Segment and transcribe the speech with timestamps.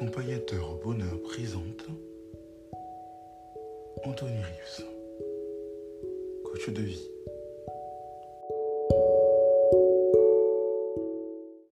[0.00, 1.84] Accompagnateur Bonheur présente
[4.02, 4.86] Anthony Rives,
[6.42, 7.06] coach de vie.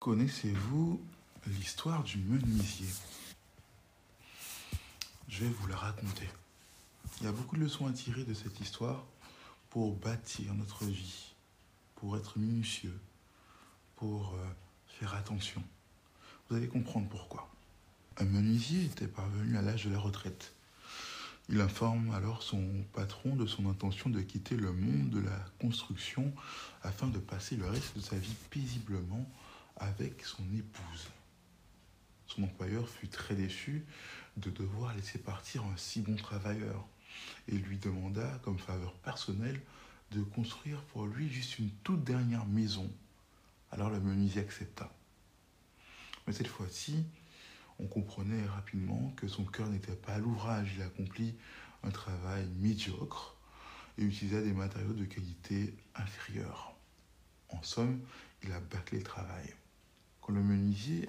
[0.00, 1.00] Connaissez-vous
[1.46, 2.88] l'histoire du menuisier?
[5.28, 6.28] Je vais vous la raconter.
[7.20, 9.04] Il y a beaucoup de leçons à tirer de cette histoire
[9.70, 11.32] pour bâtir notre vie,
[11.94, 12.98] pour être minutieux,
[13.94, 14.48] pour euh,
[14.88, 15.62] faire attention.
[16.48, 17.48] Vous allez comprendre pourquoi.
[18.18, 20.54] Un menuisier était parvenu à l'âge de la retraite.
[21.50, 22.64] Il informe alors son
[22.94, 26.32] patron de son intention de quitter le monde de la construction
[26.82, 29.30] afin de passer le reste de sa vie paisiblement
[29.76, 31.08] avec son épouse.
[32.26, 33.84] Son employeur fut très déçu
[34.38, 36.86] de devoir laisser partir un si bon travailleur
[37.48, 39.60] et lui demanda comme faveur personnelle
[40.12, 42.90] de construire pour lui juste une toute dernière maison.
[43.72, 44.90] Alors le menuisier accepta.
[46.26, 47.04] Mais cette fois-ci,
[47.78, 50.72] on comprenait rapidement que son cœur n'était pas à l'ouvrage.
[50.76, 51.34] Il accomplit
[51.82, 53.36] un travail médiocre
[53.98, 56.74] et utilisa des matériaux de qualité inférieure.
[57.50, 58.00] En somme,
[58.42, 59.54] il a bâclé le travail.
[60.20, 61.06] Quand le menuisier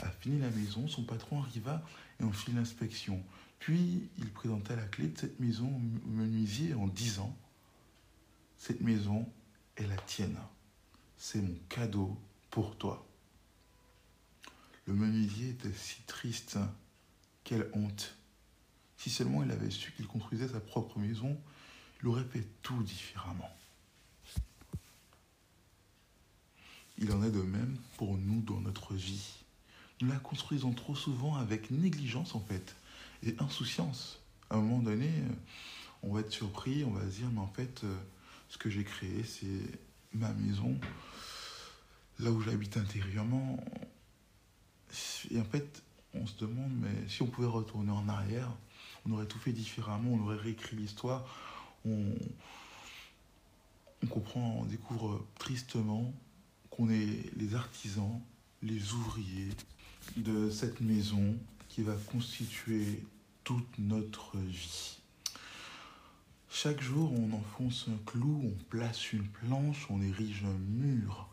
[0.00, 1.82] a fini la maison, son patron arriva
[2.20, 3.22] et en fit l'inspection.
[3.58, 7.36] Puis il présenta la clé de cette maison au menuisier en disant
[8.56, 9.30] Cette maison
[9.76, 10.38] est la tienne.
[11.16, 12.18] C'est mon cadeau
[12.50, 13.06] pour toi.
[14.90, 16.58] Le menuisier était si triste.
[17.44, 18.16] Quelle honte.
[18.96, 21.38] Si seulement il avait su qu'il construisait sa propre maison,
[22.02, 23.56] il aurait fait tout différemment.
[26.98, 29.44] Il en est de même pour nous dans notre vie.
[30.00, 32.74] Nous la construisons trop souvent avec négligence en fait
[33.22, 34.18] et insouciance.
[34.50, 35.08] À un moment donné,
[36.02, 37.96] on va être surpris, on va se dire mais en fait, euh,
[38.48, 39.78] ce que j'ai créé, c'est
[40.14, 40.80] ma maison,
[42.18, 43.64] là où j'habite intérieurement.
[45.30, 45.82] Et en fait,
[46.14, 48.50] on se demande mais si on pouvait retourner en arrière,
[49.06, 51.24] on aurait tout fait différemment, on aurait réécrit l'histoire.
[51.84, 52.04] On,
[54.02, 56.12] on comprend, on découvre tristement
[56.70, 58.20] qu'on est les artisans,
[58.62, 59.50] les ouvriers
[60.16, 61.36] de cette maison
[61.68, 63.04] qui va constituer
[63.44, 64.98] toute notre vie.
[66.50, 71.29] Chaque jour, on enfonce un clou, on place une planche, on érige un mur.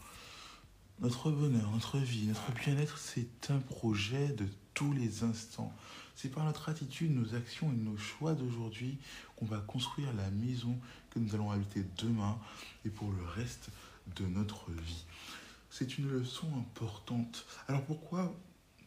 [1.00, 5.72] Notre bonheur, notre vie, notre bien-être, c'est un projet de tous les instants.
[6.16, 8.98] C'est par notre attitude, nos actions et nos choix d'aujourd'hui
[9.36, 10.76] qu'on va construire la maison
[11.12, 12.40] que nous allons habiter demain
[12.84, 13.70] et pour le reste
[14.16, 15.06] de notre vie.
[15.70, 17.46] C'est une leçon importante.
[17.68, 18.36] Alors pourquoi,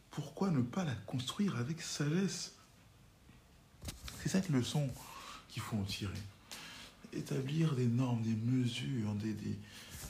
[0.09, 2.55] pourquoi ne pas la construire avec sagesse?
[4.21, 4.89] C'est cette leçon
[5.47, 6.11] qu'il faut en tirer.
[7.13, 9.35] Établir des normes, des mesures, des,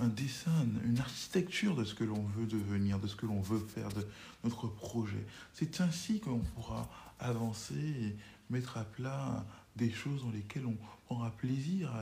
[0.01, 3.59] un dessin, une architecture de ce que l'on veut devenir, de ce que l'on veut
[3.59, 4.07] faire, de
[4.43, 5.25] notre projet.
[5.53, 6.89] C'est ainsi qu'on pourra
[7.19, 8.15] avancer et
[8.49, 9.45] mettre à plat
[9.75, 10.75] des choses dans lesquelles on
[11.05, 11.93] prendra plaisir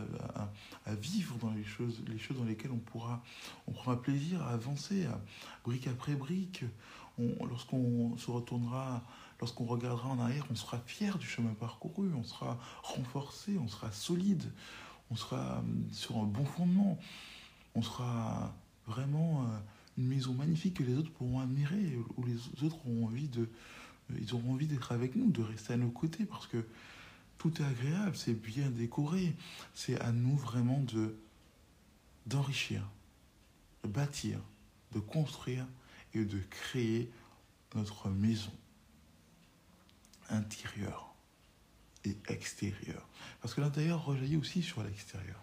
[0.85, 3.21] à, vivre, dans les choses, les choses dans lesquelles on pourra,
[3.67, 5.19] on prendra plaisir à avancer, à,
[5.63, 6.63] brique après brique.
[7.17, 9.03] Lorsqu'on se retournera,
[9.41, 13.91] lorsqu'on regardera en arrière, on sera fier du chemin parcouru, on sera renforcé, on sera
[13.91, 14.49] solide,
[15.11, 16.97] on sera hum, sur un bon fondement,
[17.79, 18.53] on sera
[18.87, 19.59] vraiment euh,
[19.97, 23.47] une maison magnifique que les autres pourront admirer, où les autres auront envie de,
[24.19, 26.65] ils auront envie d'être avec nous, de rester à nos côtés, parce que
[27.37, 29.33] tout est agréable, c'est bien décoré.
[29.73, 31.15] C'est à nous vraiment de
[32.25, 32.83] d'enrichir,
[33.83, 34.39] de bâtir,
[34.91, 35.65] de construire
[36.13, 37.09] et de créer
[37.75, 38.51] notre maison
[40.29, 41.05] intérieure.
[42.03, 43.07] et extérieur.
[43.41, 45.41] Parce que l'intérieur rejaillit aussi sur l'extérieur.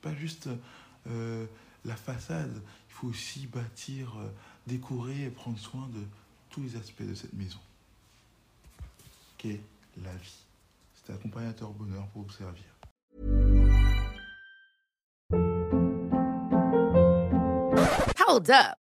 [0.00, 0.48] Pas juste
[1.08, 1.46] euh,
[1.84, 4.28] la façade, il faut aussi bâtir, euh,
[4.66, 6.02] décorer et prendre soin de
[6.50, 7.58] tous les aspects de cette maison.
[9.38, 9.60] Qu'est
[10.02, 10.44] la vie.
[10.94, 12.64] C'est accompagnateur bonheur pour vous servir.
[18.28, 18.81] Hold up.